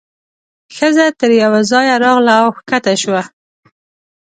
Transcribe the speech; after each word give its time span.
ښځه 0.75 1.05
تر 1.19 1.31
یوه 1.43 1.61
ځایه 1.71 1.95
راغله 2.03 2.33
او 2.43 2.49
کښته 2.57 2.93
شوه. 3.03 3.21